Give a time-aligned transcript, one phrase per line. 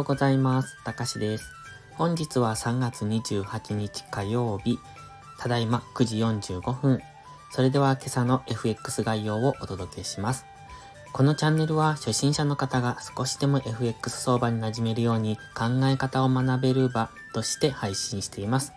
[0.00, 0.82] ようございます。
[0.82, 1.52] たかしです。
[1.92, 4.78] 本日は3月28日火曜日、
[5.38, 7.00] ただいま9時45分。
[7.50, 10.46] それでは今朝の FX 概要をお届けします。
[11.12, 18.72] このチャンネルは初心者の方が少しでも FX 相場に馴染めるように考え方を学べる場として配信しています。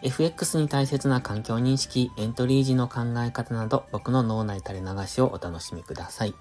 [0.00, 6.34] FX に大切な環境認識、エントリー時の考え方など僕の脳内垂れ流しをお楽しみください。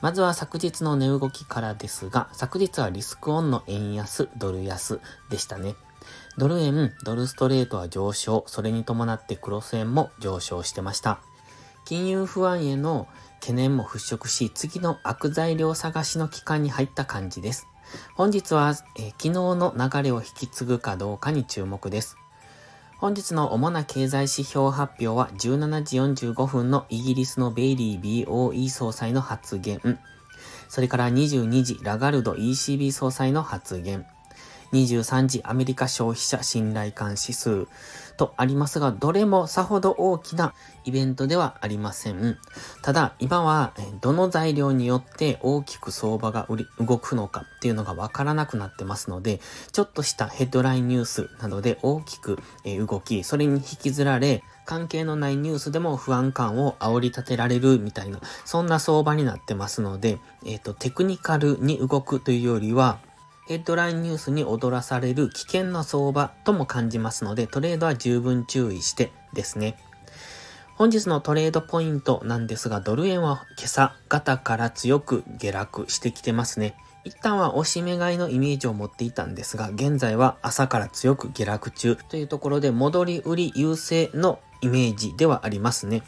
[0.00, 5.00] まずは昨日の値動きからですが、昨日はリスクオンの円安、ドル安
[5.30, 5.74] でしたね。
[6.38, 11.20] ドル円、ドルストレートは上昇、それに伴ってクロス円も上昇してました。
[11.84, 13.08] 金融不安への
[13.40, 17.66] 懸念も払拭し、次の悪材料探しの期間に入った感じです。
[18.14, 22.16] 本日は、え、昨日の流れを引き継ぐかどうかに注目です。
[23.00, 29.98] 本日の主な経済指標発表は17時45分のイギリスのベイリー BOE 総裁の発言。
[30.68, 34.04] それから22時ラガルド ECB 総裁の発言。
[34.72, 37.66] 23時アメリカ消費者信頼感指数
[38.16, 40.52] とありますが、どれもさほど大きな
[40.84, 42.38] イベントではありません。
[42.82, 46.46] ただ、今はどの材料によって大きく相場が
[46.78, 49.40] 動くのかっていうのがわからなくなってますので、
[49.72, 52.38] ちょっとしたヘッドラインニュースなどで大きく
[52.86, 63.00] 動き、それに引きずられ、関係のないニュースでも不安感を煽り立てられるみたいな、そんな相場になってますので、えっ、ー、と、テクニカルに動くというよりは、
[63.50, 69.76] ヘッドラインニュースに踊らされる危険な相場とも感じますので、トレードは十分注意してですね。
[70.76, 76.76] 本日のトレードポイントなんですが、ドル円は今朝型から強く下落してきてますね。
[77.02, 86.04] 一旦は押し目買いのイメージを持っていたんですが、現在は朝から強く下落中というところで戻り売り優勢のイメージではありますね。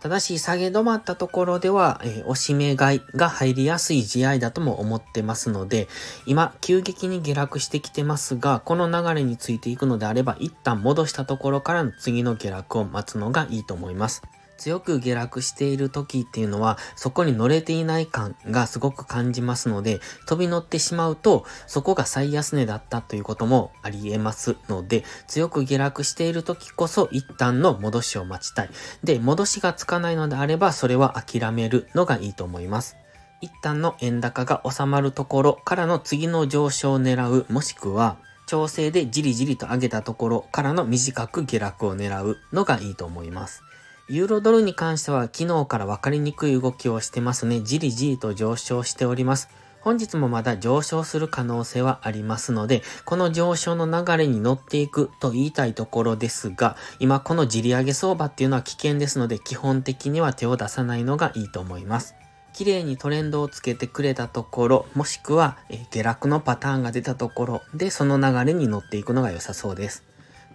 [0.00, 5.88] ただし、下げ止まったところでは、えー、押し目買いが入りやすい試合だとも思ってますので、
[6.26, 14.22] 今、急激に下落してきてますが、この流れについていくのであれば、一旦戻したところからの次の下落を待つのがいいと思います。
[14.56, 28.70] 強く下落している時っていうのは、そこに乗れていない感がすごく感じますので、飛び乗ってしまうと、そこが最安値だったということもあり得ますので、強く下落している時こそ一旦の戻しを待ちたい。
[29.04, 32.96] で、戻しがつかないのであれば、それは諦めるのがいいと思います。
[33.40, 43.62] 一旦の円高が収まるところからの次の上昇を狙う、もしくは、調整でじりじりと上げたところからの短く下落を狙うのがいいと思います。
[44.08, 47.60] ユーロドルに関しては昨日から分かりにくい動きをしてますね。
[47.62, 49.48] じりじりと上昇しております。
[49.80, 62.14] 本日もまだ上昇する可能性はありますので、この上昇の流れに乗っていくと言いたいところですが、今このじり上げ相場っていうのは危険ですので、基本的には手を出さないのがいいと思います。
[62.52, 65.58] 綺麗にトレンドをつけてくれたところ、もしくは
[65.90, 70.04] 下落のパターンが出たところで、その流れに乗っていくのが良さそうです。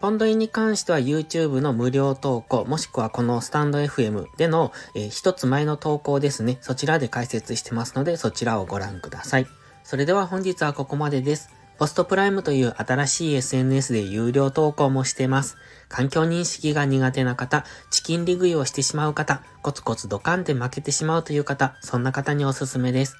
[0.01, 6.57] ポンドインに関しては YouTube の無料投稿、もしくはこのスタンド FM での、えー、一つ前の投稿ですね。
[6.61, 9.47] そちらで解説してますので、そちらをご覧ください。
[9.83, 11.51] それでは本日はここまでです。
[11.77, 15.57] ポストプライムという新しい SNS で有料投稿もしてます。
[15.87, 23.17] 環境認識が苦手な方、チキン利食いをしてしまう方、コツコツドカンで負けてしまうという方、そんな方におすすめです。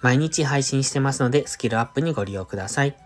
[0.00, 2.96] 毎日配信してますので、スキルアップにご利用ください。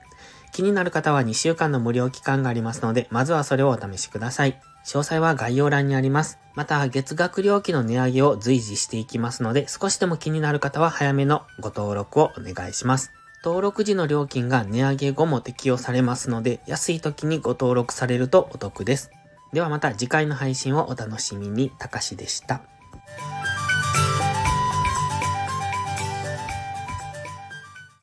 [0.55, 4.61] 気になる方は2週間の無料期間がありますので、まずはそれをお試しください。
[4.87, 6.39] 詳細は概要欄にあります。
[6.55, 13.11] また、月額料金の値上げを随時していきますので、少しでも気になる方は早めのご登録をお願いします。
[13.45, 19.11] 登録時の料金が値上げ後も適用されますので、安い時にご登録されるとお得です。
[19.53, 22.63] ではまた次回の配信をお楽しみに、たかしでした。